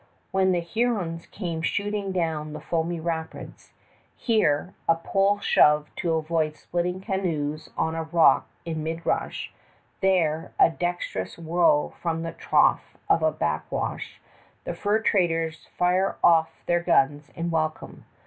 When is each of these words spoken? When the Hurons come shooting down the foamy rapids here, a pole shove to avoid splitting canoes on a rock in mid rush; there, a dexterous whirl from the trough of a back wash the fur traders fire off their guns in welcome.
When 0.31 0.51
the 0.51 0.61
Hurons 0.61 1.27
come 1.27 1.61
shooting 1.61 2.11
down 2.11 2.53
the 2.53 2.59
foamy 2.59 2.99
rapids 2.99 3.71
here, 4.17 4.73
a 4.89 4.95
pole 4.95 5.37
shove 5.37 5.93
to 5.97 6.13
avoid 6.15 6.55
splitting 6.55 7.01
canoes 7.01 7.69
on 7.77 7.93
a 7.93 8.01
rock 8.01 8.49
in 8.65 8.81
mid 8.81 9.05
rush; 9.05 9.53
there, 9.99 10.53
a 10.59 10.71
dexterous 10.71 11.37
whirl 11.37 11.91
from 11.91 12.23
the 12.23 12.31
trough 12.31 12.97
of 13.11 13.21
a 13.21 13.31
back 13.31 13.71
wash 13.71 14.19
the 14.63 14.73
fur 14.73 14.99
traders 15.01 15.67
fire 15.77 16.17
off 16.23 16.63
their 16.65 16.81
guns 16.81 17.29
in 17.35 17.51
welcome. 17.51 18.05